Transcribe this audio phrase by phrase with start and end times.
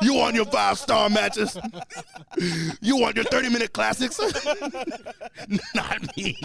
[0.00, 1.56] You want your five star matches?
[2.80, 4.20] You want your 30 minute classics?
[5.74, 6.36] Not me.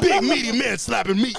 [0.00, 1.36] Big meaty man slapping meat.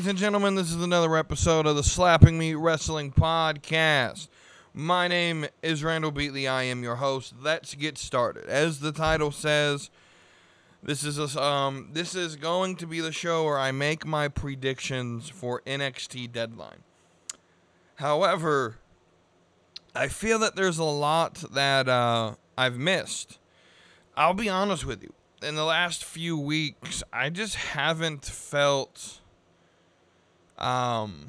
[0.00, 0.54] Ladies and gentlemen?
[0.54, 4.28] This is another episode of the Slapping Me Wrestling Podcast.
[4.72, 6.50] My name is Randall Beatley.
[6.50, 7.34] I am your host.
[7.38, 8.46] Let's get started.
[8.46, 9.90] As the title says,
[10.82, 14.28] this is a, um this is going to be the show where I make my
[14.28, 16.82] predictions for NXT Deadline.
[17.96, 18.78] However,
[19.94, 23.38] I feel that there's a lot that uh, I've missed.
[24.16, 25.12] I'll be honest with you.
[25.42, 29.20] In the last few weeks, I just haven't felt
[30.60, 31.26] um,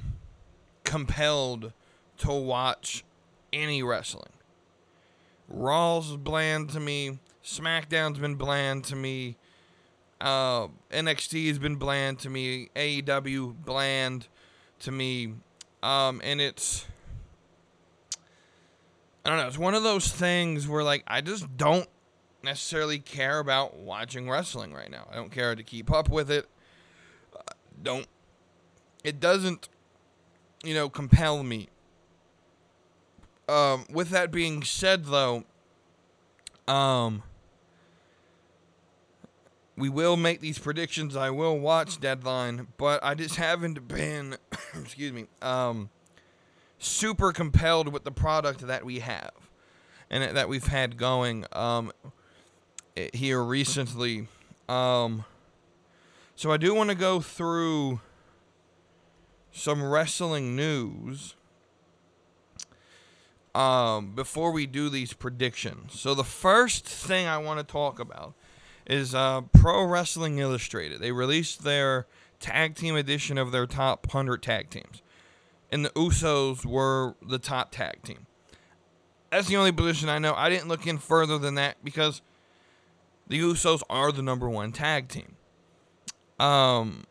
[0.83, 1.73] compelled
[2.17, 3.03] to watch
[3.51, 4.31] any wrestling.
[5.47, 7.19] Raw's bland to me.
[7.43, 9.37] SmackDown's been bland to me.
[10.19, 12.69] Uh, NXT has been bland to me.
[12.75, 14.27] AEW bland
[14.79, 15.33] to me.
[15.81, 16.85] Um, and it's
[19.25, 19.47] I don't know.
[19.47, 21.87] It's one of those things where like I just don't
[22.43, 25.07] necessarily care about watching wrestling right now.
[25.11, 26.47] I don't care to keep up with it.
[27.35, 27.41] Uh,
[27.81, 28.07] don't.
[29.03, 29.69] It doesn't,
[30.63, 31.69] you know, compel me.
[33.49, 35.43] Um, with that being said, though,
[36.67, 37.23] um,
[39.75, 41.16] we will make these predictions.
[41.16, 44.38] I will watch Deadline, but I just haven't been,
[44.80, 45.89] excuse me, um,
[46.77, 49.31] super compelled with the product that we have
[50.09, 51.92] and that we've had going um,
[53.14, 54.27] here recently.
[54.70, 55.26] Um,
[56.36, 58.02] so I do want to go through
[59.52, 61.36] some wrestling news
[63.54, 66.00] um, before we do these predictions.
[66.00, 68.34] So the first thing I want to talk about
[68.88, 71.02] is uh, Pro Wrestling Illustrated.
[71.02, 72.08] They released their
[72.39, 75.02] tag team edition of their top 100 tag teams.
[75.72, 78.26] And the Usos were the top tag team.
[79.30, 80.33] That's the only position I know.
[80.36, 82.22] I didn't look in further than that because
[83.28, 85.36] the Usos are the number one tag team.
[86.38, 87.06] Um,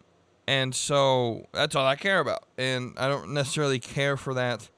[0.50, 2.42] and so that's all I care about.
[2.58, 4.68] And I don't necessarily care for that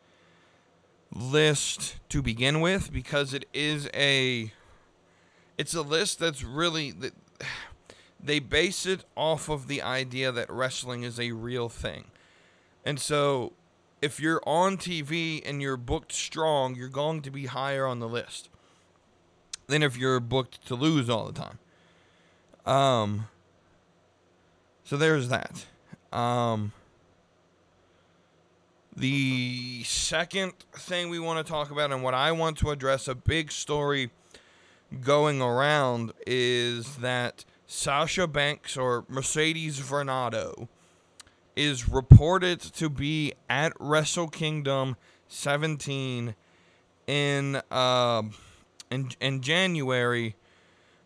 [1.14, 4.52] list to begin with because it is a
[5.56, 6.92] it's a list that's really
[8.22, 12.04] they base it off of the idea that wrestling is a real thing.
[12.84, 13.54] And so
[14.02, 18.08] if you're on TV and you're booked strong, you're going to be higher on the
[18.08, 18.50] list
[19.68, 21.58] than if you're booked to lose all the time.
[22.66, 23.28] Um
[24.84, 25.66] so there's that.
[26.12, 26.72] Um
[28.94, 33.14] the second thing we want to talk about and what I want to address a
[33.14, 34.10] big story
[35.00, 40.68] going around is that Sasha Banks or Mercedes Varnado
[41.56, 44.96] is reported to be at Wrestle Kingdom
[45.28, 46.34] 17
[47.06, 48.22] in uh,
[48.90, 50.36] in in January,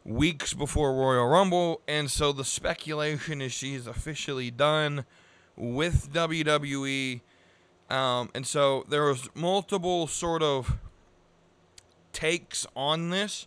[0.06, 5.04] weeks before Royal Rumble, and so the speculation is she's officially done
[5.56, 7.20] with WWE.
[7.90, 10.78] Um, and so there was multiple sort of
[12.12, 13.46] takes on this.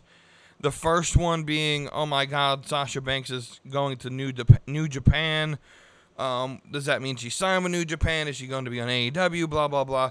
[0.60, 4.88] The first one being, oh my God, Sasha Banks is going to New Dep- New
[4.88, 5.58] Japan.
[6.18, 8.28] Um, does that mean she signed with New Japan?
[8.28, 9.48] Is she going to be on AEW?
[9.48, 10.10] Blah blah blah.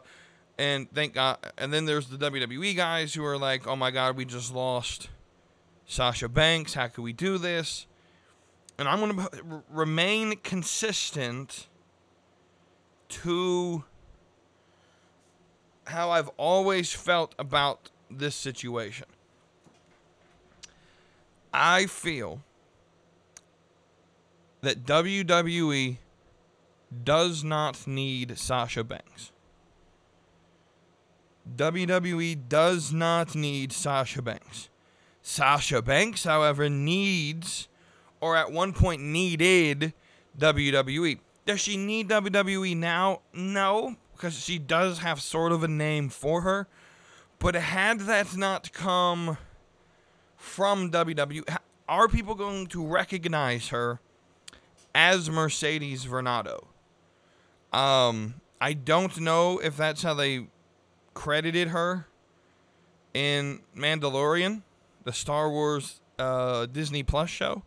[0.58, 1.38] And thank God.
[1.58, 5.10] And then there's the WWE guys who are like, oh my God, we just lost
[5.90, 6.76] Sasha Banks.
[6.76, 7.88] How can we do this?
[8.78, 11.68] And I'm going to remain consistent
[13.10, 13.84] to
[15.88, 19.08] how I've always felt about this situation.
[21.52, 22.44] I feel
[24.62, 25.98] that WWE
[27.04, 29.32] does not need Sasha Banks.
[31.56, 34.70] WWE does not need Sasha Banks.
[35.30, 37.68] Sasha Banks, however, needs,
[38.20, 39.94] or at one point needed,
[40.40, 41.20] WWE.
[41.46, 43.22] Does she need WWE now?
[43.32, 46.68] No, because she does have sort of a name for her.
[47.38, 49.38] But had that not come
[50.36, 54.00] from WWE, are people going to recognize her
[54.96, 56.66] as Mercedes Varnado?
[57.72, 60.48] Um, I don't know if that's how they
[61.14, 62.08] credited her
[63.14, 64.64] in Mandalorian,
[65.10, 67.64] the Star Wars uh, Disney Plus show.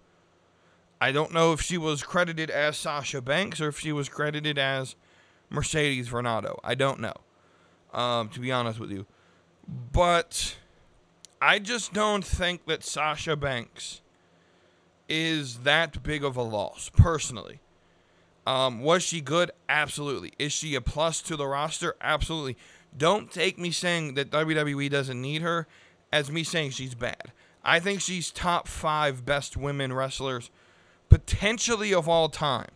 [1.00, 4.58] I don't know if she was credited as Sasha Banks or if she was credited
[4.58, 4.94] as
[5.50, 6.60] Mercedes Renato.
[6.62, 7.14] I don't know,
[7.92, 9.06] um, to be honest with you.
[9.66, 10.54] But
[11.40, 14.02] I just don't think that Sasha Banks
[15.08, 17.58] is that big of a loss, personally.
[18.46, 19.50] Um, was she good?
[19.68, 20.32] Absolutely.
[20.38, 21.96] Is she a plus to the roster?
[22.00, 22.56] Absolutely.
[22.96, 25.66] Don't take me saying that WWE doesn't need her
[26.12, 27.32] as me saying she's bad.
[27.64, 30.50] I think she's top five best women wrestlers
[31.08, 32.70] potentially of all time.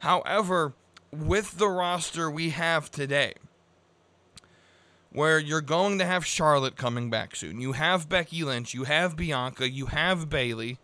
[0.00, 0.74] However,
[1.10, 3.34] with the roster we have today,
[5.10, 9.16] where you're going to have Charlotte coming back soon, you have Becky Lynch, you have
[9.16, 10.78] Bianca, you have Bayley,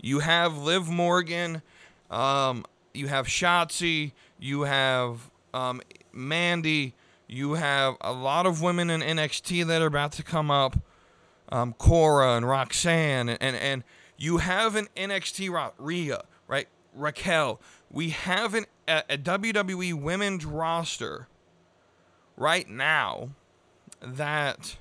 [0.00, 1.62] you have Liv Morgan,
[2.10, 5.80] um, you have Shotzi, you have um,
[6.12, 6.94] Mandy,
[7.28, 10.78] you have a lot of women in NXT that are about to come up,
[11.50, 13.84] um, Cora and Roxanne, and, and, and
[14.16, 16.68] you have an NXT Ra- Rhea, right?
[16.94, 17.60] Raquel.
[17.90, 21.28] We have an, a, a WWE women's roster
[22.36, 23.30] right now
[24.00, 24.76] that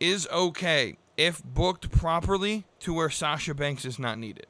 [0.00, 4.46] is okay if booked properly to where Sasha Banks is not needed.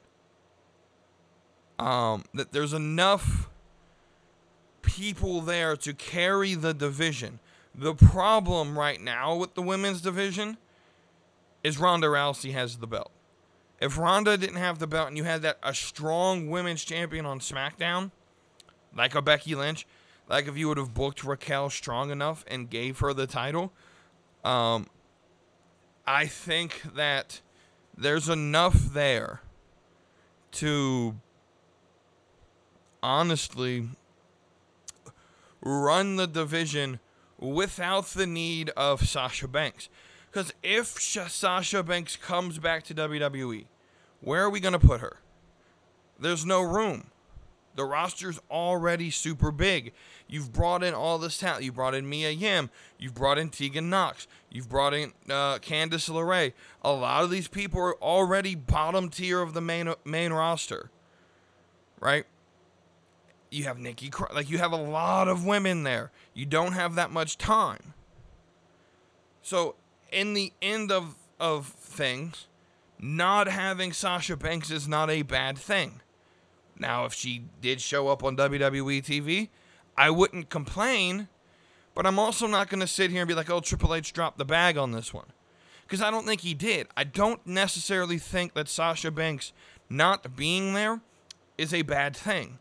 [1.77, 3.49] Um, that there's enough
[4.81, 7.39] people there to carry the division.
[7.73, 10.57] The problem right now with the women's division
[11.63, 13.11] is Ronda Rousey has the belt.
[13.79, 17.39] If Ronda didn't have the belt and you had that a strong women's champion on
[17.39, 18.11] SmackDown,
[18.95, 19.87] like a Becky Lynch,
[20.29, 23.71] like if you would have booked Raquel strong enough and gave her the title,
[24.43, 24.87] um,
[26.05, 27.41] I think that
[27.97, 29.41] there's enough there
[30.53, 31.15] to
[33.01, 33.89] honestly
[35.61, 36.99] run the division
[37.39, 39.89] without the need of Sasha Banks.
[40.31, 43.65] Because if Sasha Banks comes back to WWE,
[44.21, 45.17] where are we going to put her?
[46.19, 47.07] There's no room.
[47.75, 49.93] The roster's already super big.
[50.27, 51.63] You've brought in all this talent.
[51.63, 52.69] You brought in Mia Yim.
[52.99, 54.27] You've brought in Tegan Nox.
[54.49, 56.53] You've brought in uh, Candice LeRae.
[56.83, 60.91] A lot of these people are already bottom tier of the main main roster,
[61.99, 62.25] right?
[63.51, 66.11] You have Nikki, like you have a lot of women there.
[66.33, 67.93] You don't have that much time.
[69.41, 69.75] So
[70.11, 72.47] in the end of of things,
[72.99, 76.01] not having Sasha Banks is not a bad thing.
[76.77, 79.49] Now, if she did show up on WWE TV,
[79.97, 81.27] I wouldn't complain,
[81.93, 84.37] but I'm also not going to sit here and be like, oh, Triple H dropped
[84.37, 85.27] the bag on this one.
[85.83, 86.87] Because I don't think he did.
[86.95, 89.51] I don't necessarily think that Sasha Banks
[89.89, 91.01] not being there
[91.57, 92.59] is a bad thing.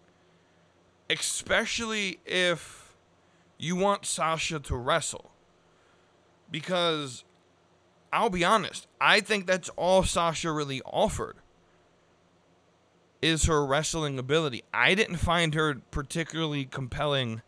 [1.10, 2.94] Especially if
[3.58, 5.30] you want Sasha to wrestle.
[6.50, 7.24] Because
[8.12, 11.36] I'll be honest, I think that's all Sasha really offered
[13.22, 14.62] is her wrestling ability.
[14.72, 17.42] I didn't find her particularly compelling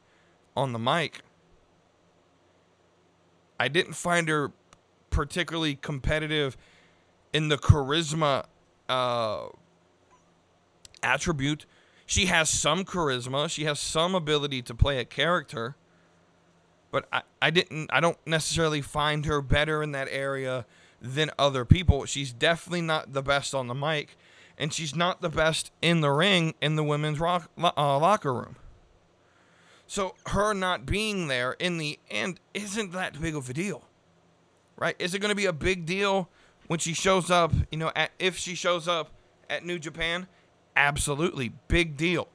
[0.56, 1.20] on the mic.
[3.58, 4.52] I didn't find her
[5.10, 6.56] particularly competitive
[7.32, 8.44] in the charisma
[8.88, 9.46] uh,
[11.02, 11.64] attribute.
[12.12, 13.50] She has some charisma.
[13.50, 15.76] She has some ability to play a character
[16.92, 20.66] but I, I didn't I don't necessarily find her better in that area
[21.00, 22.04] than other people.
[22.04, 24.16] She's definitely not the best on the mic,
[24.56, 28.56] and she's not the best in the ring in the women's rock, uh, locker room.
[29.88, 33.84] So her not being there in the end isn't that big of a deal,
[34.76, 34.94] right?
[34.98, 36.28] Is it going to be a big deal
[36.66, 37.52] when she shows up?
[37.70, 39.10] You know, at, if she shows up
[39.50, 40.28] at New Japan,
[40.76, 42.28] absolutely big deal.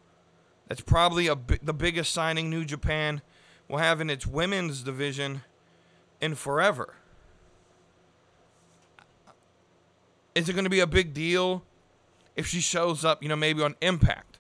[0.68, 3.22] That's probably a the biggest signing New Japan
[3.68, 5.44] will have in its women's division
[6.22, 6.96] in forever.
[10.36, 11.64] Is it going to be a big deal
[12.36, 14.38] if she shows up, you know, maybe on Impact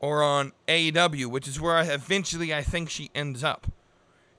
[0.00, 3.66] or on AEW, which is where I eventually I think she ends up?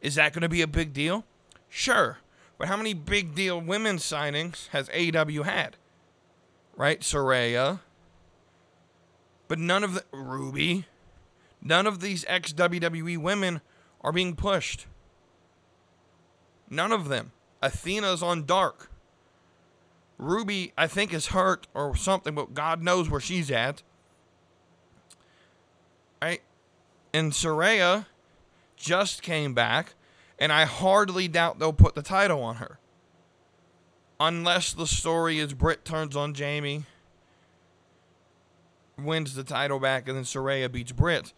[0.02, 1.26] Is that going to be a big deal?
[1.68, 2.20] Sure.
[2.58, 5.76] But how many big deal women's signings has AEW had?
[6.78, 7.02] Right?
[7.02, 7.80] Saraya.
[9.50, 10.86] But none of the Ruby.
[11.62, 13.60] None of these ex WWE women
[14.00, 14.88] are being pushed.
[16.70, 17.34] None of them.
[17.62, 18.90] Athena's on dark.
[20.18, 23.84] Ruby, I think, is hurt or something, but God knows where she's at.
[26.22, 26.42] Right?
[27.14, 28.06] And Saraya
[28.78, 29.96] just came back,
[30.38, 32.80] and I hardly doubt they'll put the title on her.
[34.20, 36.84] unless the story is Britt turns on Jamie,
[39.04, 41.34] wins the title back, and then Saraya beats Britt.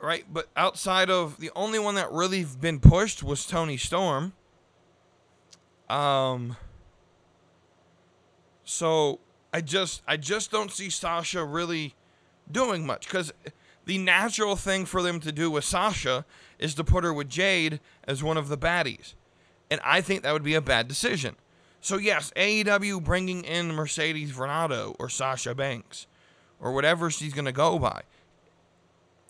[0.00, 4.32] Right, but outside of the only one that really been pushed was Toni Storm.
[5.88, 6.56] Um.
[8.64, 9.20] So
[9.52, 11.94] I just I just don't see Sasha really
[12.50, 13.32] doing much because
[13.86, 16.24] the natural thing for them to do with Sasha
[16.58, 19.14] is to put her with Jade as one of the baddies.
[19.70, 21.36] And I think that would be a bad decision.
[21.84, 26.06] So, yes, AEW bringing in Mercedes Varnado or Sasha Banks
[26.58, 28.00] or whatever she's going to go by.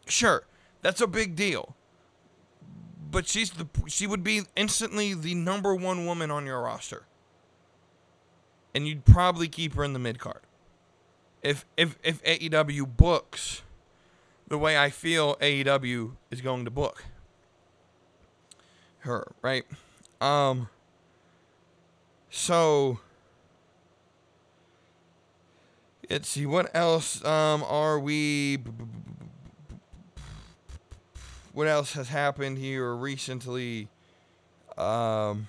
[0.07, 0.45] Sure,
[0.81, 1.75] that's a big deal.
[3.11, 7.07] But she's the she would be instantly the number one woman on your roster.
[8.73, 10.43] And you'd probably keep her in the mid card.
[11.43, 13.63] If if if AEW books
[14.47, 17.03] the way I feel AEW is going to book
[19.01, 19.65] her, right?
[20.21, 20.69] Um
[22.35, 22.99] so
[26.11, 28.59] let's see what else um are we
[31.53, 33.89] what else has happened here recently?
[34.77, 35.47] Um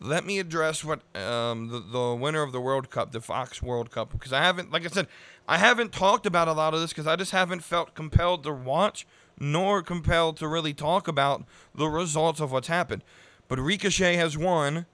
[0.00, 3.90] let me address what um, the, the winner of the World Cup, the Fox World
[3.90, 5.08] Cup, because I haven't, like I said,
[5.48, 8.52] I haven't talked about a lot of this because I just haven't felt compelled to
[8.52, 9.08] watch
[9.38, 13.02] nor compelled to really talk about the results of what's happened.
[13.46, 14.86] But Ricochet has won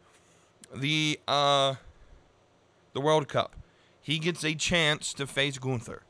[0.75, 1.75] the uh,
[2.93, 3.57] the World Cup.
[4.01, 6.03] He gets a chance to face Gunther,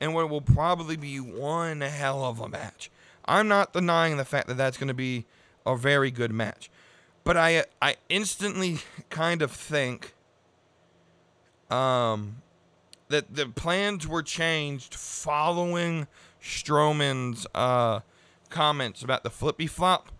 [0.00, 2.90] and what will probably be one hell of a match.
[3.24, 5.26] I'm not denying the fact that that's going to be
[5.64, 6.70] a very good match.
[7.24, 8.78] But I I instantly
[9.10, 10.14] kind of think
[11.70, 12.42] um
[13.08, 16.06] that the plans were changed following
[16.46, 18.00] Strowman's uh,
[18.48, 20.10] comments about the flippy flop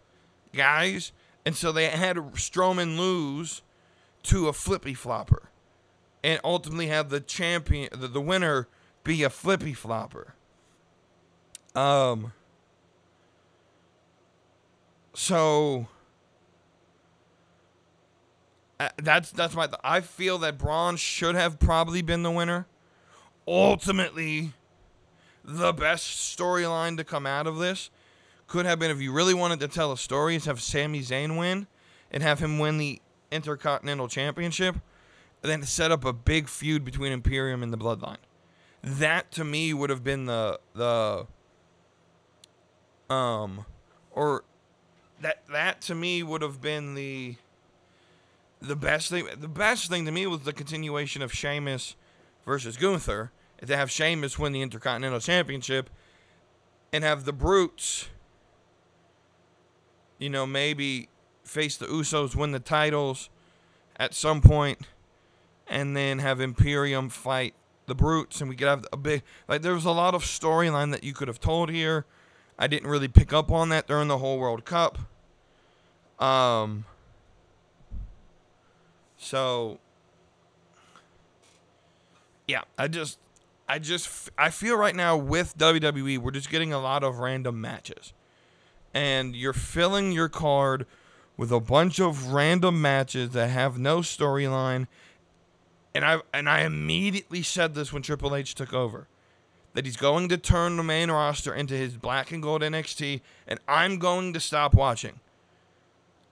[0.52, 1.12] guys,
[1.45, 3.62] and so they had Strowman lose
[4.25, 5.50] to a flippy flopper,
[6.25, 8.68] and ultimately have the champion, the, the winner,
[9.04, 10.35] be a flippy flopper.
[11.75, 12.33] Um.
[15.14, 15.88] So
[18.78, 19.68] uh, that's that's my.
[19.83, 22.66] I feel that Braun should have probably been the winner.
[23.49, 24.52] Ultimately,
[25.47, 27.91] the best storyline to come out of this
[28.49, 31.38] could have been if you really wanted to tell a story, is have Sami Zayn
[31.38, 31.67] win
[32.11, 33.00] and have him win the
[33.31, 34.76] Intercontinental Championship,
[35.43, 38.19] and then set up a big feud between Imperium and the Bloodline.
[38.83, 41.26] That to me would have been the the
[43.09, 43.65] um
[44.12, 44.45] or
[45.21, 47.37] that that to me would have been the
[48.61, 51.97] the best thing the best thing to me was the continuation of Sheamus
[52.45, 53.31] versus Gunther.
[53.64, 55.90] To have Sheamus win the Intercontinental Championship
[56.92, 58.08] and have the Brutes,
[60.18, 61.08] you know, maybe
[61.42, 63.30] face the Usos, win the titles
[63.96, 64.80] at some point,
[65.66, 67.54] and then have Imperium fight
[67.86, 69.62] the Brutes, and we could have a big like.
[69.62, 72.04] There was a lot of storyline that you could have told here.
[72.58, 74.98] I didn't really pick up on that during the whole World Cup.
[76.18, 76.84] Um,
[79.18, 79.78] so
[82.48, 83.18] yeah, I just
[83.68, 87.61] I just I feel right now with WWE we're just getting a lot of random
[87.61, 88.12] matches.
[88.94, 90.87] And you're filling your card
[91.37, 94.87] with a bunch of random matches that have no storyline.
[95.94, 99.08] And I and I immediately said this when Triple H took over
[99.75, 103.61] that he's going to turn the main roster into his black and gold NXT and
[103.68, 105.20] I'm going to stop watching.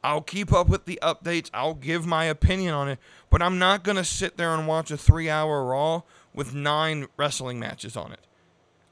[0.02, 1.50] I'll keep up with the updates.
[1.52, 2.98] I'll give my opinion on it,
[3.30, 6.02] but I'm not going to sit there and watch a three hour Raw
[6.34, 8.20] with nine wrestling matches on it.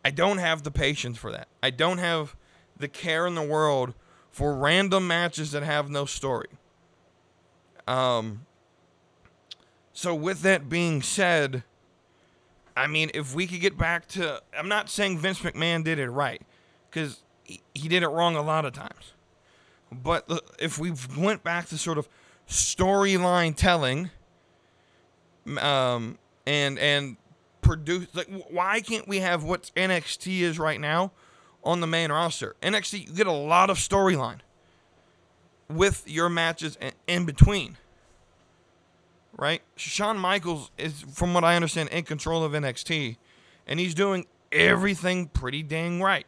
[0.05, 1.49] I don't have the patience for that.
[1.63, 2.37] I don't have
[2.77, 3.95] the care in the world
[4.31, 6.49] for random matches that have no story.
[7.87, 8.47] Um,
[9.93, 11.65] so, with that being said,
[12.77, 14.43] I mean, if we could get back to.
[14.57, 16.41] I'm not saying Vince McMahon did it right,
[16.89, 19.13] because he, he did it wrong a lot of times.
[19.91, 22.09] But if we went back to sort of
[22.49, 24.11] storyline telling,
[25.59, 27.17] um, and and
[27.63, 31.13] produce like why can't we have what NXT is right now
[31.65, 32.55] on the main roster?
[32.63, 34.41] NXT you get a lot of storyline
[35.69, 36.77] with your matches
[37.07, 37.79] in between.
[39.35, 39.63] Right?
[39.77, 43.17] Shawn Michaels is from what I understand in control of NXT
[43.67, 46.27] and he's doing everything pretty dang right.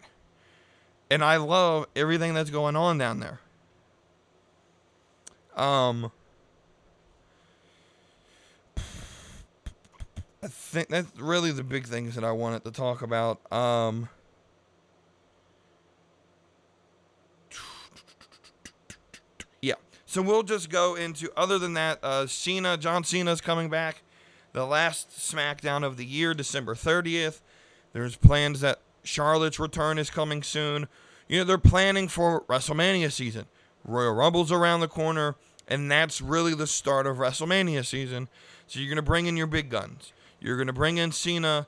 [1.10, 3.40] And I love everything that's going on down there.
[5.54, 6.10] Um,
[10.44, 13.40] I think that's really the big things that I wanted to talk about.
[13.50, 14.10] Um,
[19.62, 19.76] yeah.
[20.04, 21.98] So we'll just go into other than that.
[22.02, 24.02] Uh, Cena, John Cena's coming back.
[24.52, 27.40] The last SmackDown of the year, December 30th.
[27.94, 30.88] There's plans that Charlotte's return is coming soon.
[31.26, 33.46] You know, they're planning for WrestleMania season.
[33.82, 35.36] Royal Rumble's around the corner,
[35.66, 38.28] and that's really the start of WrestleMania season.
[38.66, 40.12] So you're going to bring in your big guns.
[40.44, 41.66] You're going to bring in Cena.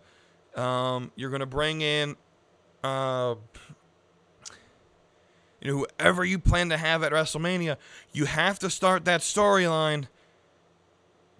[0.54, 2.14] Um, you're going to bring in,
[2.84, 3.36] uh,
[5.62, 7.78] you know, whoever you plan to have at WrestleMania.
[8.12, 10.08] You have to start that storyline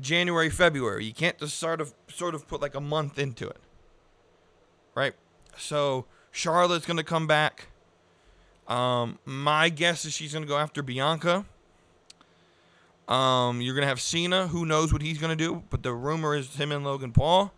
[0.00, 1.05] January, February.
[1.05, 3.61] You can't just sort of sort of put like a month into it,
[4.95, 5.12] right?
[5.59, 7.69] So Charlotte's going to come back.
[8.66, 11.45] Um, my guess is she's going to go after Bianca.
[13.08, 14.48] Um, you're to have Cena.
[14.48, 15.62] Who knows what he's to do?
[15.70, 17.52] But the rumor is him and Logan Paul.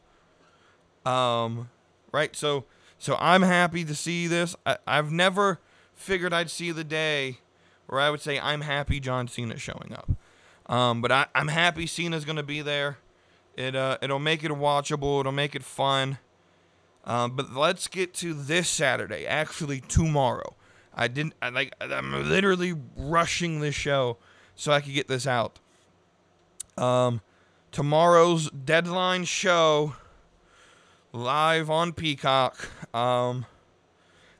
[1.06, 1.70] Um,
[2.12, 2.34] right.
[2.36, 2.64] So,
[2.98, 4.54] so I'm happy to see this.
[4.66, 5.60] I, I've never
[5.94, 7.38] figured I'd see the day
[7.86, 10.10] where I would say I'm happy John Cena's showing up.
[10.72, 12.98] Um, but I, I'm happy Cena's to be there.
[13.56, 15.20] It uh, it'll make it watchable.
[15.20, 16.18] It'll make it fun.
[17.04, 19.26] Um, but let's get to this Saturday.
[19.26, 20.54] Actually, tomorrow.
[20.94, 24.18] I didn't I, like I'm literally rushing this show
[24.58, 25.60] so I could get this out.
[26.76, 27.20] Um,
[27.70, 29.94] tomorrow's deadline show
[31.12, 32.68] live on Peacock.
[32.92, 33.46] Um,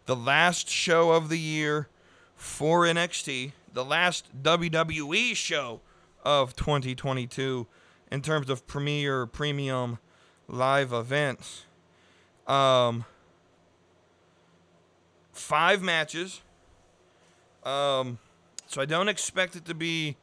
[0.06, 1.88] the last show of the year
[2.34, 5.80] for NXT, the last WWE show
[6.24, 7.68] of 2022
[8.10, 9.98] in terms of premier premium
[10.48, 11.64] live events.
[12.48, 13.04] Um,
[15.30, 16.40] five matches
[17.62, 18.18] um,
[18.68, 20.16] so I don't expect it to be,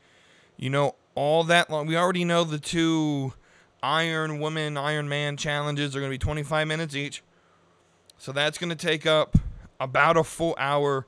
[0.55, 1.87] you know, all that long.
[1.87, 3.33] We already know the two
[3.81, 7.23] Iron Woman, Iron Man challenges are going to be 25 minutes each.
[8.17, 9.35] So that's going to take up
[9.79, 11.07] about a full hour.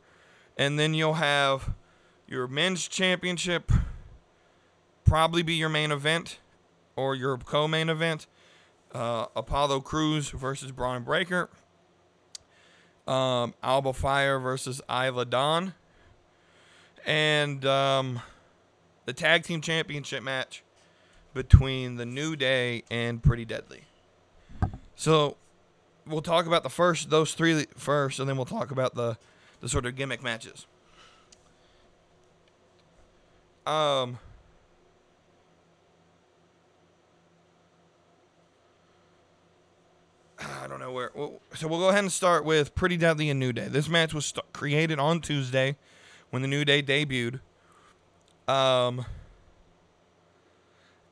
[0.57, 1.75] And then you'll have
[2.27, 3.71] your men's championship
[5.05, 6.39] probably be your main event
[6.95, 8.25] or your co main event.
[8.93, 11.49] Uh, Apollo Crews versus Bron Breakker.
[13.07, 15.75] Um, Alba Fyre versus Isla Dawn
[17.07, 18.21] and um,
[19.05, 20.61] the tag team championship match
[21.33, 23.85] between the New Day and Pretty Deadly.
[24.95, 25.37] So
[26.05, 29.17] we'll talk about the first those three first, and then we'll talk about the
[29.61, 30.67] the sort of gimmick matches.
[33.65, 34.19] Um.
[40.39, 41.11] I don't know where.
[41.55, 43.69] So we'll go ahead and start with Pretty Deadly and New Day.
[43.69, 45.77] This match was st- created on Tuesday
[46.37, 47.39] when the New Day debuted.
[48.47, 49.03] Um,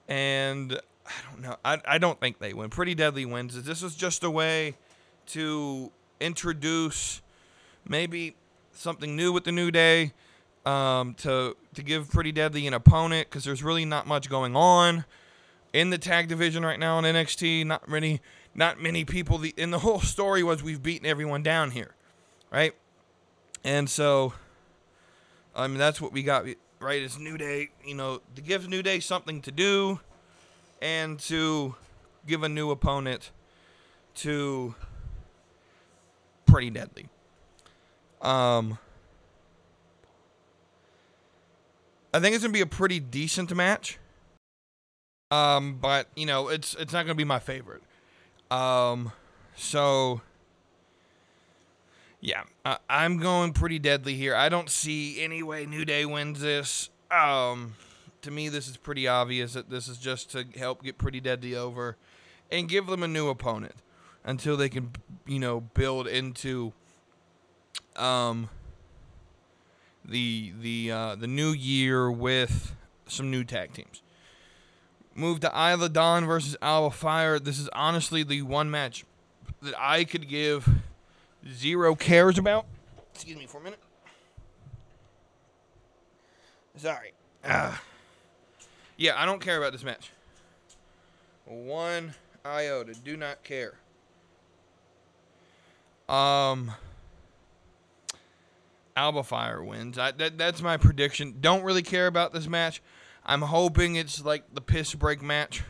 [0.07, 1.55] and I don't know.
[1.65, 2.69] I, I don't think they win.
[2.69, 3.59] Pretty Deadly wins.
[3.63, 4.75] This was just a way
[5.27, 7.23] to introduce
[7.89, 8.35] maybe
[8.71, 10.13] something new with the New Day.
[10.63, 15.05] Um, to to give Pretty Deadly an opponent because there's really not much going on
[15.73, 17.65] in the tag division right now in NXT.
[17.65, 18.21] Not many,
[18.53, 19.39] not many people.
[19.39, 21.95] The and the whole story was we've beaten everyone down here,
[22.51, 22.75] right?
[23.63, 24.33] And so
[25.55, 26.45] I mean, that's what we got,
[26.79, 27.01] right?
[27.01, 29.99] It's New Day, you know, to give New Day something to do
[30.81, 31.75] and to
[32.27, 33.31] give a new opponent
[34.15, 34.75] to
[36.45, 37.07] Pretty Deadly.
[38.21, 38.77] Um,
[42.13, 43.97] I think it's gonna be a pretty decent match.
[45.31, 47.81] Um, but you know, it's it's not gonna be my favorite.
[48.51, 49.11] Um,
[49.55, 50.21] so
[52.25, 54.35] yeah, uh, I'm going pretty deadly here.
[54.35, 56.89] I don't see any way New Day wins this.
[57.11, 57.75] Um,
[58.23, 61.55] to me, this is pretty obvious that this is just to help get Pretty Deadly
[61.55, 61.97] over
[62.51, 63.75] and give them a new opponent
[64.23, 64.89] until they can,
[65.27, 66.73] you know, build into
[67.95, 68.49] um
[70.03, 74.01] the the uh, the new year with some new tag teams.
[75.13, 77.37] Move to Isla Dawn versus Alba Fyre.
[77.37, 79.05] This is honestly the one match
[79.61, 80.67] that I could give
[81.51, 82.65] zero cares about.
[83.13, 83.79] Excuse me for a minute.
[86.77, 87.13] Sorry.
[87.43, 87.75] Uh,
[88.97, 90.11] yeah, I don't care about this match.
[91.45, 92.93] One iota.
[92.93, 93.75] Do not care.
[96.09, 96.71] Um,
[98.95, 99.97] Alba Fyre wins.
[99.97, 101.37] I, that, that's my prediction.
[101.39, 102.81] Don't really care about this match.
[103.25, 105.63] I'm hoping it's like the piss break match.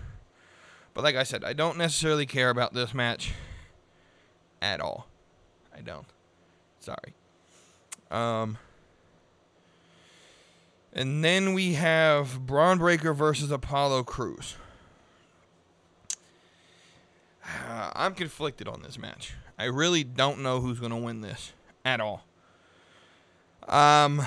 [0.94, 3.34] But like I said, I don't necessarily care about this match
[4.62, 5.08] at all.
[5.76, 6.08] I don't.
[6.80, 7.14] Sorry.
[8.10, 8.58] Um,
[10.94, 14.56] and then we have Bron Breakker versus Apollo Crews.
[17.44, 19.34] Uh, I'm conflicted on this match.
[19.60, 22.26] I really don't know who's going to win this at all.
[23.68, 24.26] Um,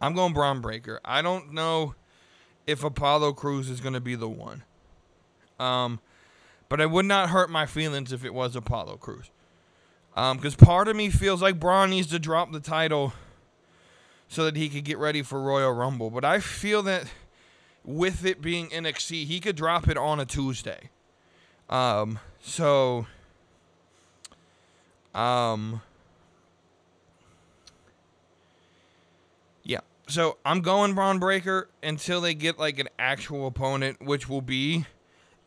[0.00, 1.00] I'm going Bron Breakker.
[1.04, 1.94] I don't know
[2.66, 4.62] if Apollo Crews is going to be the one.
[5.58, 6.00] Um,
[6.68, 9.30] but it would not hurt my feelings if it was Apollo Crews.
[10.14, 13.12] Because um, part of me feels like Bron needs to drop the title
[14.28, 16.10] so that he could get ready for Royal Rumble.
[16.10, 17.06] But I feel that
[17.84, 20.90] with it being NXT, he could drop it on a Tuesday.
[21.68, 23.06] Um, so,
[25.14, 25.80] um,
[29.62, 29.80] yeah.
[30.08, 34.86] So I'm going Bron Breakker until they get like an actual opponent, which will be,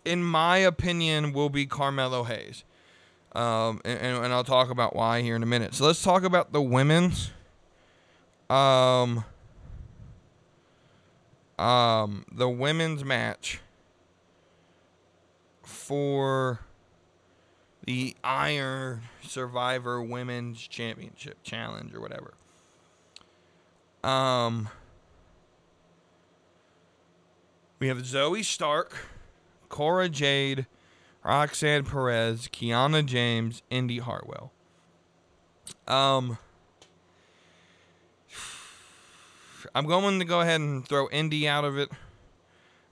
[0.10, 2.64] in my opinion, will be Carmelo Hayes.
[3.34, 5.76] Um, and, and I'll talk about why here in a minute.
[5.76, 7.30] So let's talk about the women's.
[8.50, 9.24] Um,
[11.60, 13.60] um, the women's match
[15.62, 16.62] for
[17.86, 22.34] the Iron Survivor Women's Championship Challenge or whatever.
[24.04, 24.70] Um,
[27.78, 28.96] we have Zoey Stark,
[29.70, 30.66] Cora Jade,
[31.24, 34.52] Roxanne Perez, Kiana James, Indy Hartwell.
[35.88, 36.38] Um,
[39.74, 41.90] I'm going to go ahead and throw Indy out of it.
[41.92, 41.98] I'm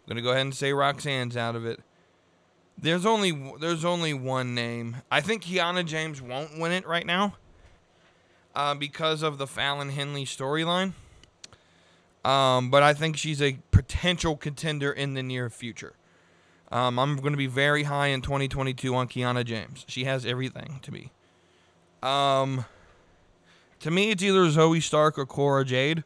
[0.08, 1.80] going to go ahead and say Roxanne's out of it.
[2.80, 4.98] There's only there's only one name.
[5.12, 7.36] I think Kiana James won't win it right now.
[8.56, 10.94] Uh, because of the Fallon Henley storyline.
[12.26, 15.94] Um, but I think she's a potential contender in the near future.
[16.72, 19.86] Um, I'm going to be very high in 2022 on Kiana James.
[19.88, 21.12] She has everything to be.
[22.04, 22.66] Um,
[23.80, 26.04] to me, it's either Zoey Stark or Cora Jade.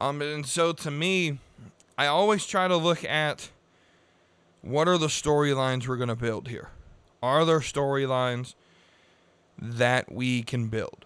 [0.00, 1.38] Um, and so to me,
[1.98, 3.50] I always try to look at
[4.62, 6.70] what are the storylines we're going to build here?
[7.22, 8.54] Are there storylines
[9.58, 11.04] that we can build?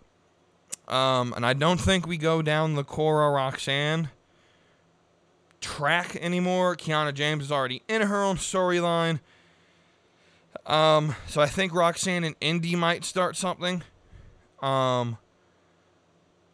[0.86, 4.10] Um, and I don't think we go down the Cora Roxanne
[5.60, 6.76] track anymore.
[6.76, 9.20] Kiana James is already in her own storyline.
[10.66, 13.82] Um, so I think Roxanne and Indy might start something.
[14.60, 15.18] Um,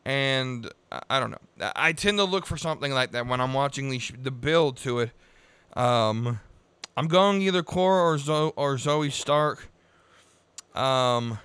[0.05, 0.71] and
[1.11, 1.73] I don't know.
[1.75, 5.01] I tend to look for something like that when I'm watching the the build to
[5.01, 5.11] it.
[5.75, 6.41] Um,
[6.97, 9.69] I'm going either Cora or Zo- or Zoey Stark.
[10.75, 11.39] Um,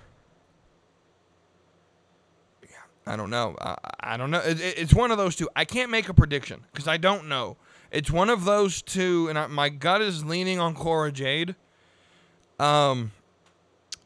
[3.09, 3.55] I don't know.
[3.59, 4.39] I, I don't know.
[4.39, 5.49] It, it, it's one of those two.
[5.55, 7.57] I can't make a prediction because I don't know.
[7.91, 11.55] It's one of those two, and I, my gut is leaning on Cora Jade.
[12.59, 13.11] Um,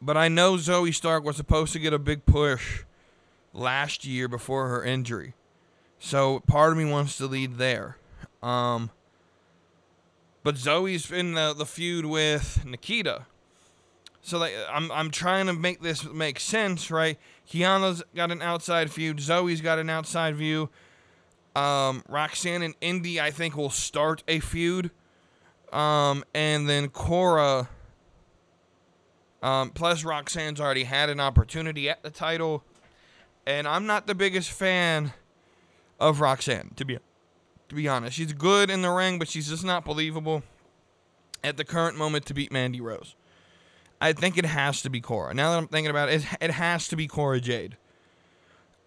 [0.00, 2.84] but I know Zoey Stark was supposed to get a big push
[3.52, 5.34] last year before her injury.
[5.98, 7.98] So part of me wants to lead there.
[8.42, 8.90] Um,
[10.42, 13.26] but Zoey's in the, the feud with Nikita.
[14.24, 17.18] So like, I'm I'm trying to make this make sense, right?
[17.48, 19.18] Kiana's got an outside feud.
[19.18, 20.70] Zoey's got an outside view.
[21.54, 24.90] Um, Roxanne and Indy, I think, will start a feud.
[25.72, 27.68] Um, and then Cora.
[29.42, 32.64] Um, plus, Roxanne's already had an opportunity at the title
[33.46, 35.12] and I'm not the biggest fan
[36.00, 36.98] of Roxanne to be
[37.68, 38.16] to be honest.
[38.16, 40.42] She's good in the ring, but she's just not believable
[41.42, 43.14] at the current moment to beat Mandy Rose.
[44.00, 45.34] I think it has to be Cora.
[45.34, 47.76] Now that I'm thinking about it, it, has to be Cora Jade.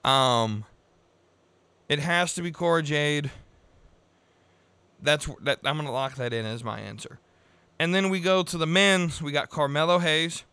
[0.04, 0.66] Um,
[1.90, 3.32] it has to be Cora Jade.
[5.02, 5.60] That's that.
[5.64, 7.20] I'm gonna lock that in as my answer.
[7.80, 9.22] And then we go to the men's.
[9.22, 10.44] We got Carmelo Hayes,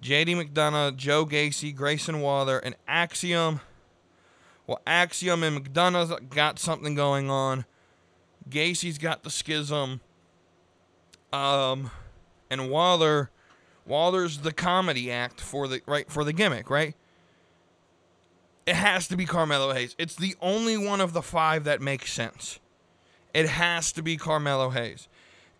[0.00, 3.60] JD McDonagh, Joe Gacy, Grayson Waller, and Axiom.
[4.66, 7.64] Well, Axiom and McDonagh's got something going on.
[8.48, 10.00] Gacy's got the schism.
[11.32, 11.90] Um,
[12.50, 13.30] and Waller,
[13.90, 16.94] Waller's the comedy act for the right for the gimmick, right?
[18.64, 19.96] It has to be Carmelo Hayes.
[19.98, 22.60] It's the only one of the five that makes sense.
[23.34, 25.08] It has to be Carmelo Hayes.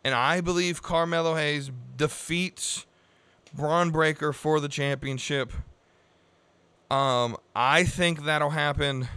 [0.05, 2.87] And I believe Carmelo Hayes defeats
[3.53, 5.53] Bron Breakker for the championship.
[6.89, 9.09] Um, I think that'll happen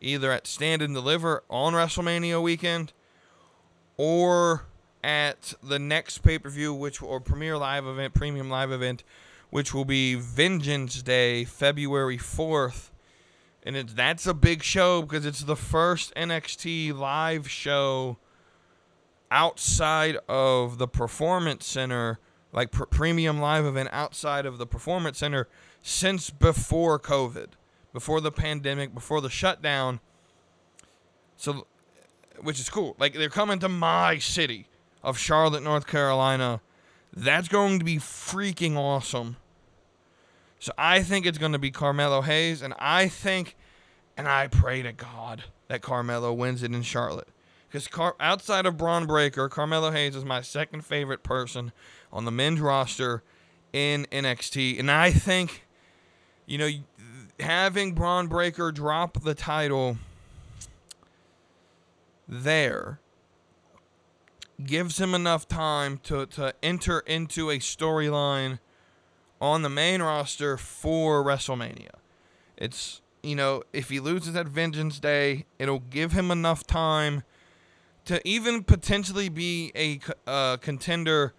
[0.00, 2.92] either at Stand and Deliver on WrestleMania weekend
[3.96, 4.67] or
[5.08, 9.04] at the next pay per view, which or premiere live event, premium live event,
[9.48, 12.92] which will be Vengeance Day, February fourth,
[13.62, 18.18] and it's that's a big show because it's the first NXT live show
[19.30, 22.18] outside of the Performance Center
[22.52, 25.48] like pr- premium live event outside of the performance center
[25.80, 27.48] since before COVID,
[27.94, 30.00] before the pandemic, before the shutdown.
[31.38, 31.66] So,
[32.42, 32.94] which is cool.
[32.98, 34.68] Like they're coming to my city
[35.02, 36.60] of Charlotte, North Carolina.
[37.12, 39.36] That's going to be freaking awesome.
[40.60, 43.56] So I think it's going to be Carmelo Hayes, and I think
[44.16, 47.28] And I pray to God that Carmelo wins it in Charlotte.
[47.68, 51.70] Because Car- outside of Bron Breakker, Carmelo Hayes is my second favorite person
[52.12, 53.22] on the men's roster
[53.72, 54.80] in NXT.
[54.80, 55.66] And I think,
[56.46, 56.68] you know,
[57.38, 59.98] having Bron Breakker drop the title
[62.26, 62.98] there
[64.64, 68.58] gives him enough time to, to enter into a storyline
[69.40, 71.94] on the main roster for WrestleMania.
[72.56, 77.22] It's, you know, if he loses at Vengeance Day, it'll give him enough time
[78.04, 81.34] to even potentially be a uh, contender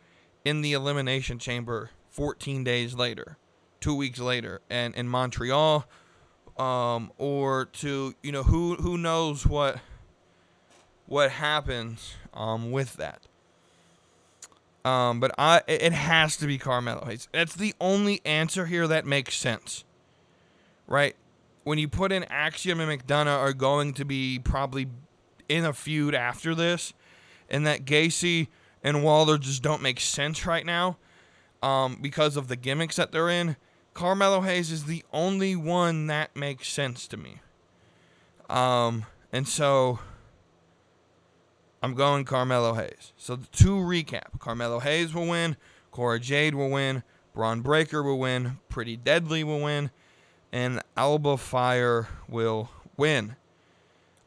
[0.45, 3.37] in the Elimination Chamber 14 days later,
[3.81, 5.85] two weeks later, and in Montreal,
[6.57, 9.79] um, or to, you know, who who knows what
[11.09, 13.23] what happens um, with that.
[14.85, 17.27] Um, but I, it has to be Carmelo Hayes.
[17.33, 19.83] That's the only answer here that makes sense,
[20.87, 21.15] right?
[21.63, 24.87] When you put in Axiom and McDonagh are going to be probably
[25.49, 26.93] in a feud after this,
[27.49, 28.47] and that Gacy
[28.83, 30.97] and Waller just don't make sense right now,
[31.61, 33.57] um, because of the gimmicks that they're in.
[33.95, 37.41] Carmelo Hayes is the only one that makes sense to me.
[38.47, 39.99] Um, and so
[41.81, 43.13] I'm going Carmelo Hayes.
[43.17, 45.55] So to recap, Carmelo Hayes will win,
[45.91, 49.91] Cora Jade will win, Bron Breakker will win, Pretty Deadly will win,
[50.51, 53.35] and Alba Fyre will win.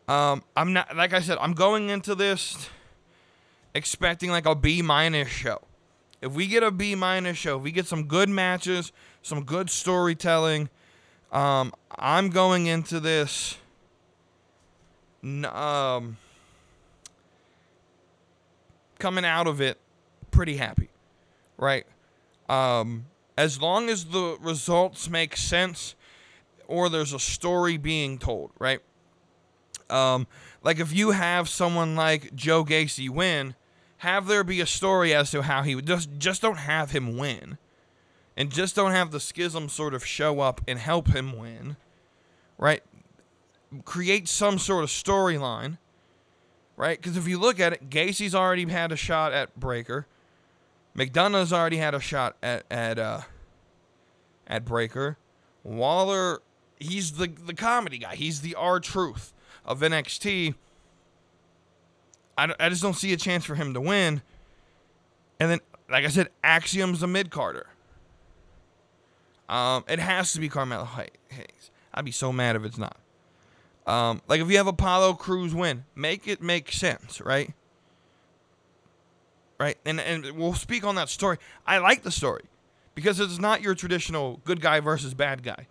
[0.09, 2.69] Um, I'm not like I said, I'm going into this
[3.75, 5.63] expecting like a B minus show.
[6.21, 9.71] If we get a B minus show, if we get some good matches, some good
[9.71, 10.71] storytelling,
[11.33, 13.57] um, I'm going into this.
[15.25, 16.17] Um,
[19.03, 19.79] coming out of it
[20.31, 20.89] pretty happy,
[21.59, 21.85] right?
[22.49, 25.97] Um, as long as the results make sense
[26.69, 28.79] or there's a story being told, right?
[29.91, 30.29] Um,
[30.63, 33.57] like if you have someone like Joe Gacy win,
[33.99, 37.19] have there be a story as to how he would just just don't have him
[37.19, 37.59] win,
[38.37, 41.77] and just don't have the schism sort of show up and help him win,
[42.57, 42.83] right?
[43.85, 45.79] Create some sort of storyline
[46.77, 47.01] right?
[47.01, 50.07] Because if you look at it, Gacy's already had a shot at Breakker.
[50.97, 53.23] McDonagh's already had a shot at at uh,
[54.47, 55.17] at Breakker.
[55.65, 56.43] Waller,
[56.79, 58.15] he's the the comedy guy.
[58.15, 59.33] He's the R-Truth
[59.65, 60.55] of NXT.
[62.37, 64.23] I, I just don't see a chance for him to win.
[65.39, 67.67] And then, like I said, Axiom's a mid Carter.
[69.49, 71.71] Um, it has to be Carmelo Hayes.
[71.93, 72.97] I'd be so mad if it's not.
[73.87, 77.53] Um, like if you have Apollo Crews win, make it make sense, right?
[79.59, 81.39] Right, and and we'll speak on that story.
[81.67, 82.43] I like the story
[82.95, 85.67] because it's not your traditional good guy versus bad guy.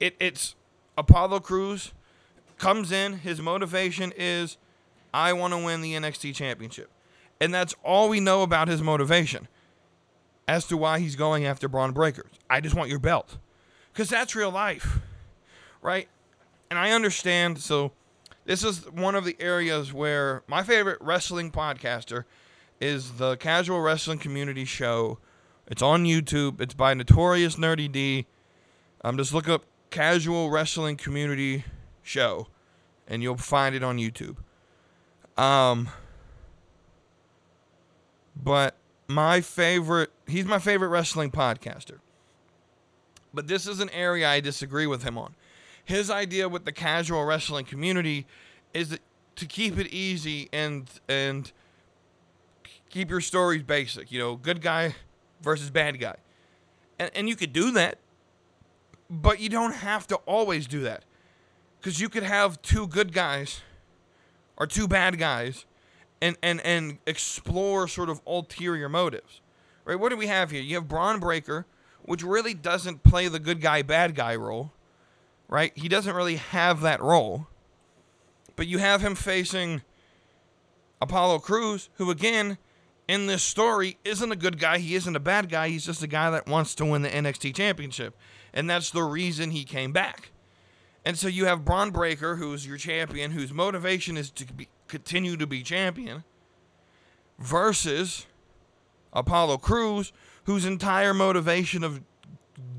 [0.00, 0.54] It it's
[0.96, 1.92] Apollo Crews
[2.56, 3.14] comes in.
[3.14, 4.56] His motivation is,
[5.14, 6.90] I want to win the NXT Championship,
[7.40, 9.48] and that's all we know about his motivation
[10.46, 12.30] as to why he's going after Bron Breakkers.
[12.48, 13.38] I just want your belt,
[13.92, 14.98] because that's real life,
[15.82, 16.08] right?
[16.70, 17.58] And I understand.
[17.58, 17.92] So,
[18.44, 22.24] this is one of the areas where my favorite wrestling podcaster
[22.80, 25.18] is the Casual Wrestling Community Show.
[25.66, 26.60] It's on YouTube.
[26.60, 28.26] It's by Notorious Nerdy D.
[29.04, 31.64] Um, just look up Casual Wrestling Community
[32.02, 32.48] Show,
[33.06, 34.36] and you'll find it on YouTube.
[35.36, 35.90] Um,
[38.34, 38.76] but
[39.08, 41.98] my favorite, he's my favorite wrestling podcaster.
[43.34, 45.34] But this is an area I disagree with him on
[45.88, 48.26] his idea with the casual wrestling community
[48.74, 48.98] is
[49.36, 51.50] to keep it easy and and
[52.90, 54.12] keep your stories basic.
[54.12, 54.96] You know, good guy
[55.40, 56.16] versus bad guy,
[56.98, 58.00] and and you could do that,
[59.08, 61.06] but you don't have to always do that,
[61.80, 63.62] because you could have two good guys
[64.58, 65.64] or two bad guys,
[66.20, 69.40] and and and explore sort of ulterior motives.
[69.86, 69.98] Right?
[69.98, 70.60] What do we have here?
[70.60, 71.64] You have Bron Breakker,
[72.02, 74.74] which really doesn't play the good guy bad guy role
[75.48, 75.72] right?
[75.74, 77.48] He doesn't really have that role.
[78.56, 79.82] But you have him facing
[81.00, 82.58] Apollo Crews, who, again,
[83.06, 84.78] in this story, isn't a good guy.
[84.78, 85.68] He isn't a bad guy.
[85.68, 88.16] He's just a guy that wants to win the NXT Championship.
[88.52, 90.30] And that's the reason he came back.
[91.04, 95.36] And so you have Bron Breakker, who's your champion, whose motivation is to be, continue
[95.36, 96.24] to be champion,
[97.38, 98.26] versus
[99.12, 100.12] Apollo Crews,
[100.44, 102.02] whose entire motivation of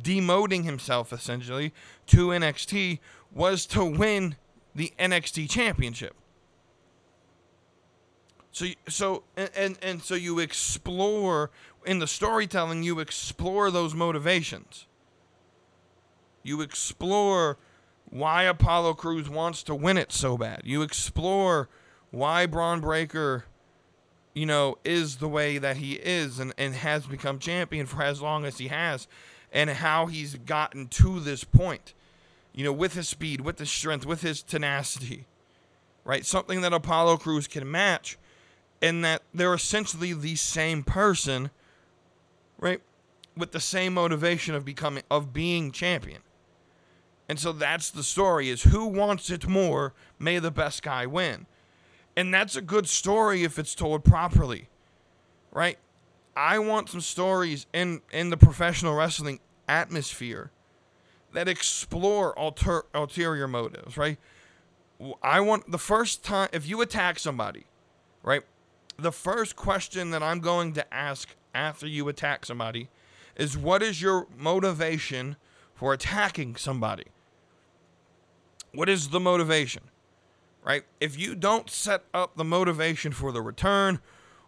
[0.01, 1.73] demoting himself essentially
[2.07, 2.99] to NXT
[3.31, 4.35] was to win
[4.75, 6.15] the NXT championship.
[8.51, 11.51] So so and, and so you explore
[11.85, 14.85] in the storytelling you explore those motivations.
[16.43, 17.57] You explore
[18.09, 20.61] why Apollo Crews wants to win it so bad.
[20.63, 21.69] You explore
[22.11, 23.45] why Bron Breakker,
[24.33, 28.21] you know, is the way that he is and, and has become champion for as
[28.21, 29.07] long as he has,
[29.51, 31.93] and how he's gotten to this point.
[32.53, 35.25] You know, with his speed, with his strength, with his tenacity,
[36.03, 36.25] right?
[36.25, 38.17] Something that Apollo Crews can match,
[38.81, 41.51] and that they're essentially the same person,
[42.59, 42.81] right?
[43.37, 46.21] With the same motivation of becoming, of being champion.
[47.27, 51.45] And so that's the story is who wants it more, may the best guy win.
[52.17, 54.67] And that's a good story if it's told properly.
[55.51, 55.77] Right?
[56.35, 60.51] I want some stories in in the professional wrestling atmosphere
[61.33, 64.17] that explore alter, ulterior motives, right?
[65.21, 67.65] I want the first time if you attack somebody,
[68.23, 68.43] right?
[68.97, 72.89] The first question that I'm going to ask after you attack somebody
[73.35, 75.37] is what is your motivation
[75.73, 77.05] for attacking somebody?
[78.73, 79.83] What is the motivation?
[80.63, 80.83] Right?
[80.99, 83.99] If you don't set up the motivation for the return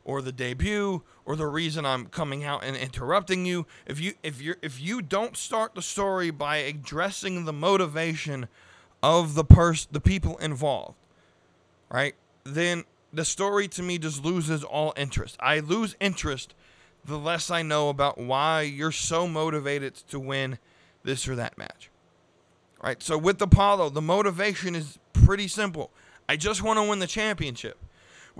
[0.03, 4.41] or the debut or the reason I'm coming out and interrupting you, if you if
[4.41, 8.47] you if you don't start the story by addressing the motivation
[9.03, 10.97] of the person the people involved,
[11.89, 12.15] right?
[12.43, 15.37] Then the story to me just loses all interest.
[15.39, 16.53] I lose interest
[17.03, 20.59] the less I know about why you're so motivated to win
[21.03, 21.91] this or that match
[22.81, 23.01] right?
[23.01, 25.91] So with Apollo, the motivation is pretty simple.
[26.27, 27.77] I just want to win the championship,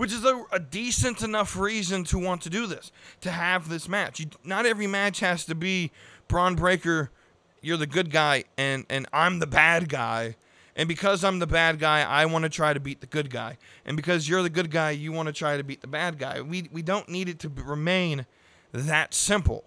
[0.02, 3.88] which is a, a, decent enough reason to want to do this, to have this
[3.88, 4.18] match.
[4.18, 5.92] You, not every match has to be
[6.26, 7.12] Bron Breakker,
[7.60, 10.34] you're the good guy, and, and I'm the bad guy.
[10.74, 13.58] And because I'm the bad guy, I want to try to beat the good guy.
[13.86, 16.40] And because you're the good guy, you want to try to beat the bad guy.
[16.40, 18.26] We, we don't need it to remain
[18.72, 19.62] that simple.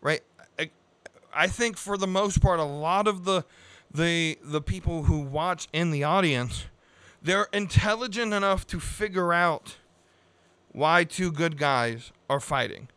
[0.00, 0.22] Right?
[1.34, 3.44] I think for the most part, a lot of the
[3.92, 6.66] the the people who watch in the audience,
[7.24, 9.76] they're intelligent enough to figure out
[10.72, 12.88] why two good guys are fighting.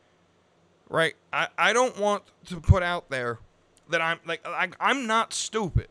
[0.90, 1.16] Right?
[1.34, 3.40] I, I don't want to put out there
[3.90, 5.88] that I'm like, like I'm not stupid.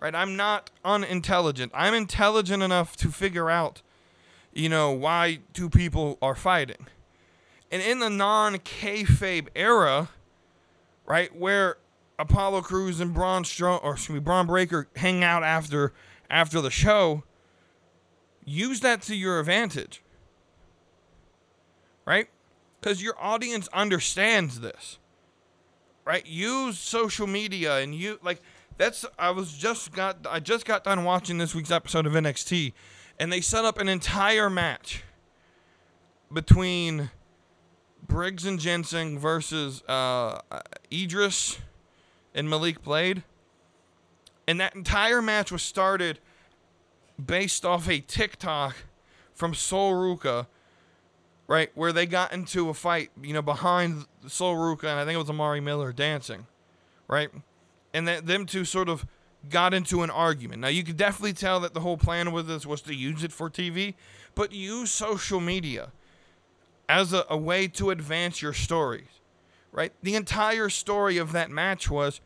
[0.00, 0.14] Right?
[0.14, 1.72] I'm not unintelligent.
[1.74, 3.82] I'm intelligent enough to figure out,
[4.52, 6.86] you know, why two people are fighting.
[7.70, 10.10] And in the non kayfabe era,
[11.06, 11.34] right?
[11.34, 11.78] Where
[12.18, 15.92] Apollo Crews and Braun Strowman, or excuse me, Bron Breakker hang out after
[16.30, 17.24] after the show.
[18.44, 20.02] Use that to your advantage,
[22.04, 22.28] right?
[22.80, 24.98] Because your audience understands this,
[26.04, 26.26] right?
[26.26, 28.42] Use social media and you like
[28.76, 29.06] that's.
[29.18, 32.72] I was just got I just got done watching this week's episode of NXT,
[33.18, 35.04] and they set up an entire match
[36.32, 37.10] between
[38.06, 40.40] Briggs and Jensen versus uh,
[40.92, 41.58] Edris
[42.34, 43.22] and Malik Blade.
[44.46, 46.18] And that entire match was started
[47.24, 48.76] based off a TikTok
[49.34, 50.46] from Sol Ruca,
[51.46, 55.14] right, where they got into a fight, you know, behind Sol Ruca, and I think
[55.14, 56.46] it was Amari Miller dancing,
[57.08, 57.30] right?
[57.92, 59.06] And that them two sort of
[59.50, 60.60] got into an argument.
[60.60, 63.32] Now, you could definitely tell that the whole plan with this was to use it
[63.32, 63.94] for TV,
[64.34, 65.92] but use social media
[66.88, 69.20] as a, a way to advance your stories,
[69.72, 69.92] right?
[70.02, 72.20] The entire story of that match was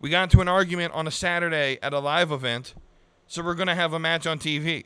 [0.00, 2.74] we got into an argument on a Saturday at a live event,
[3.26, 4.84] so we're going to have a match on TV.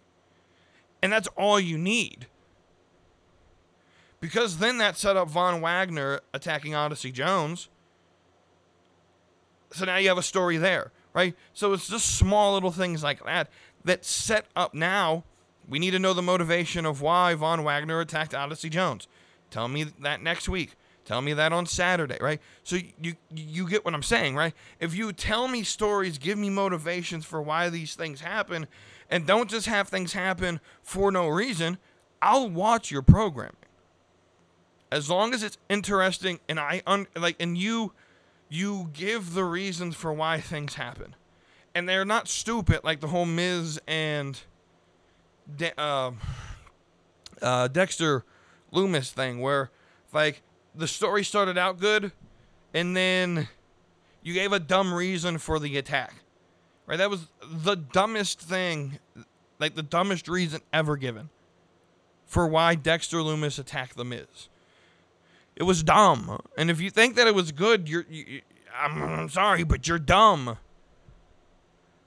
[1.03, 2.27] And that's all you need.
[4.20, 7.68] Because then that set up Von Wagner attacking Odyssey Jones.
[9.72, 11.35] So now you have a story there, right?
[11.53, 13.51] So it's just small little things like that
[13.85, 15.25] that set up now
[15.68, 19.07] we need to know the motivation of why Von Wagner attacked Odyssey Jones.
[19.51, 20.75] Tell me that next week.
[21.04, 22.40] Tell me that on Saturday, right?
[22.62, 24.54] So you you get what I'm saying, right?
[24.78, 28.68] If you tell me stories, give me motivations for why these things happen,
[29.10, 31.78] and don't just have things happen for no reason,
[32.20, 33.56] I'll watch your programming.
[34.92, 37.92] As long as it's interesting and I un- like and you
[38.48, 41.16] you give the reasons for why things happen.
[41.74, 44.38] And they're not stupid like the whole Miz and
[45.57, 46.12] De- uh,
[47.40, 48.24] uh, Dexter
[48.72, 49.70] Lumis thing where
[50.12, 50.42] like
[50.75, 52.12] the story started out good
[52.75, 53.49] and then
[54.23, 56.14] you gave a dumb reason for the attack.
[56.87, 56.97] Right?
[56.97, 58.99] That was the dumbest thing,
[59.59, 61.31] like the dumbest reason ever given
[62.27, 64.49] for why Dexter Lumis attacked the Miz.
[65.55, 66.41] It was dumb.
[66.57, 68.41] And if you think that it was good, you're you,
[68.75, 70.57] I'm, I'm sorry, but you're dumb.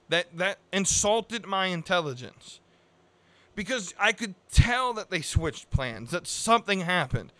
[0.08, 2.60] That that insulted my intelligence
[3.54, 7.32] because I could tell that they switched plans, that something happened.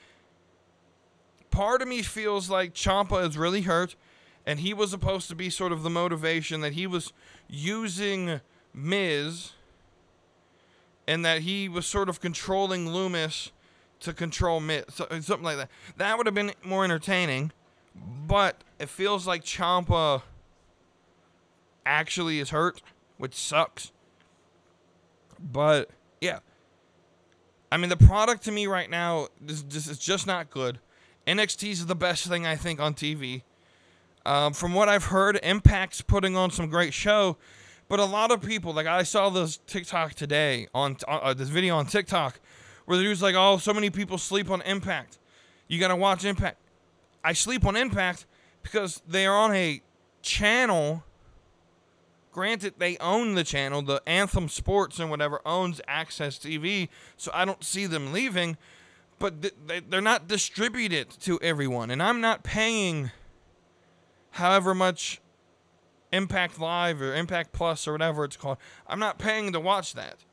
[1.57, 3.97] Part of me feels like Ciampa is really hurt,
[4.45, 7.15] and he was supposed to be sort of the motivation that he was
[7.49, 8.43] using
[8.75, 9.53] Miz
[11.09, 13.53] and that he was sort of controlling Lumis
[14.01, 15.71] to control Miz, something like that.
[15.97, 17.53] That would have been more entertaining,
[17.95, 20.25] but it feels like Ciampa
[21.87, 22.83] actually is hurt,
[23.17, 23.93] which sucks.
[25.41, 25.89] But
[26.21, 26.41] yeah,
[27.73, 30.81] I mean the product to me right now is just is just not good.
[31.27, 33.43] NXT is the best thing I think on TV.
[34.25, 37.37] Um, from what I've heard, Impact's putting on some great show,
[37.89, 41.77] but a lot of people like I saw this TikTok today on uh, this video
[41.77, 42.41] on TikTok
[42.85, 45.19] where the dude's like, "Oh, so many people sleep on Impact.
[45.69, 46.59] You gotta watch Impact."
[47.23, 48.27] I sleep on Impact
[48.63, 49.83] because they are on a
[50.23, 51.05] channel.
[52.33, 53.83] Granted, they own the channel.
[53.83, 58.57] The Anthem Sports and whatever owns AXS TV, so I don't see them leaving.
[59.19, 63.11] But th- they- they're not distributed to everyone, and I'm not paying
[64.33, 65.21] however much
[66.13, 68.59] Impact Live or Impact Plus or whatever it's called.
[68.87, 70.25] I'm not paying to watch that.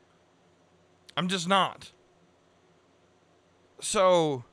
[1.16, 1.92] I'm just not.
[3.80, 4.44] So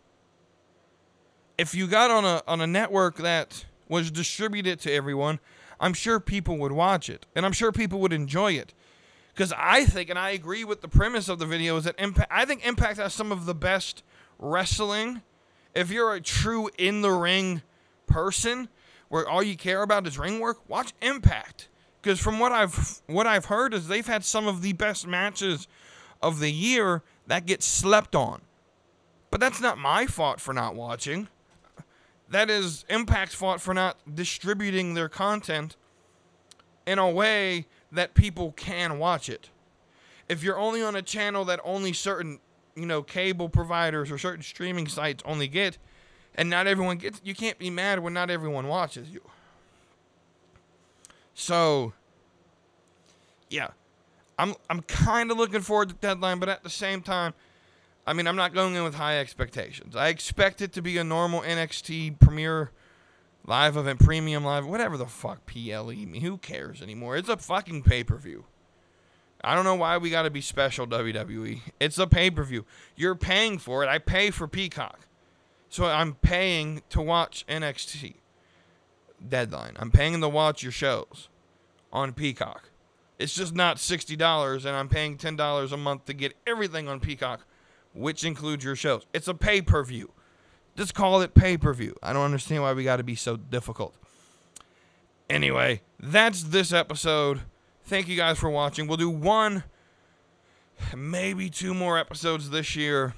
[1.58, 5.40] if you got on a on a network that was distributed to everyone,
[5.80, 8.74] I'm sure people would watch it, and I'm sure people would enjoy it.
[9.34, 12.30] Because I think, and I agree with the premise of the video, is that Impact.
[12.32, 14.02] I think Impact has some of the best
[14.40, 15.22] wrestling.
[15.74, 17.62] If you're a true in the ring
[18.06, 18.68] person,
[19.08, 21.68] where all you care about is ring work, watch Impact.
[22.00, 25.68] Because from what I've what I've heard is they've had some of the best matches
[26.22, 28.40] of the year that get slept on.
[29.30, 31.28] But that's not my fault for not watching.
[32.28, 35.76] That is Impact's fault for not distributing their content
[36.86, 39.50] in a way that people can watch it.
[40.28, 42.38] If you're only on a channel that only certain,
[42.74, 45.78] you know, cable providers or certain streaming sites only get,
[46.34, 49.20] and not everyone gets, you can't be mad when not everyone watches you.
[51.34, 51.92] So,
[53.48, 53.68] yeah,
[54.38, 57.34] I'm I'm kind of looking forward to the deadline, but at the same time,
[58.06, 59.94] I mean, I'm not going in with high expectations.
[59.94, 62.70] I expect it to be a normal NXT premiere
[63.46, 65.92] live event, premium live, whatever the fuck PLE.
[66.20, 67.16] Who cares anymore?
[67.16, 68.44] It's a fucking pay per view.
[69.42, 71.60] I don't know why we got to be special, WWE.
[71.78, 72.64] It's a pay per view.
[72.96, 73.88] You're paying for it.
[73.88, 75.00] I pay for Peacock.
[75.68, 78.14] So I'm paying to watch NXT
[79.26, 79.74] Deadline.
[79.78, 81.28] I'm paying to watch your shows
[81.92, 82.70] on Peacock.
[83.18, 87.46] It's just not $60 and I'm paying $10 a month to get everything on Peacock,
[87.94, 89.06] which includes your shows.
[89.12, 90.10] It's a pay per view.
[90.76, 91.96] Just call it pay per view.
[92.02, 93.94] I don't understand why we got to be so difficult.
[95.28, 97.42] Anyway, that's this episode.
[97.84, 98.86] Thank you guys for watching.
[98.86, 99.64] We'll do one,
[100.96, 103.14] maybe two more episodes this year.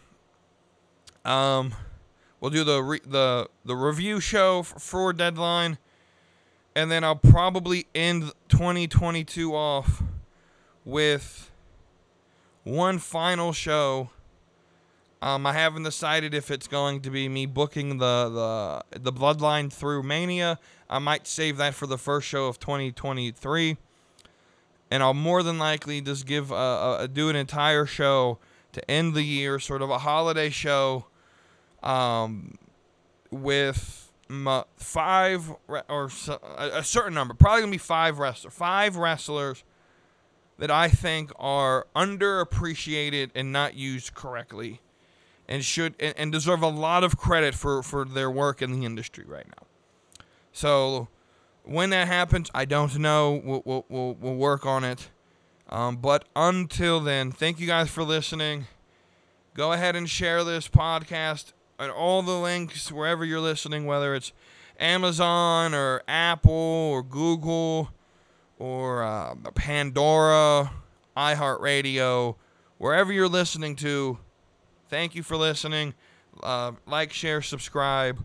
[1.25, 1.75] Um,
[2.41, 5.79] we'll do the re- the the review show for Deadline,
[6.75, 10.03] and then I'll probably end 2022 off
[10.85, 11.51] with
[12.65, 14.11] one final show.
[15.21, 19.73] Um, I haven't decided if it's going to be me booking the the the Bloodline
[19.73, 20.59] through Mania.
[20.91, 23.77] I might save that for the first show of 2023,
[24.93, 28.39] and I'll more than likely just give a, a do an entire show
[28.73, 31.07] to end the year, sort of a holiday show,
[31.83, 32.59] um,
[33.31, 38.53] with m- five re- or so, a, a certain number, probably gonna be five wrestlers,
[38.53, 39.65] five wrestlers
[40.59, 44.83] that I think are underappreciated and not used correctly
[45.49, 48.85] and should and, and deserve a lot of credit for for their work in the
[48.85, 49.67] industry right now.
[50.53, 51.09] So
[51.65, 53.41] when that happens, I don't know.
[53.45, 55.11] We'll we'll we'll, we'll work on it.
[55.69, 58.67] Um, but until then, thank you guys for listening.
[59.55, 64.33] Go ahead and share this podcast and all the links wherever you're listening, whether it's
[64.79, 67.91] Amazon or Apple or Google
[68.59, 70.71] or uh, Pandora,
[71.17, 72.37] iHeartRadio,
[72.79, 74.19] wherever you're listening to.
[74.89, 75.95] Thank you for listening.
[76.43, 78.25] Uh, like, share, subscribe,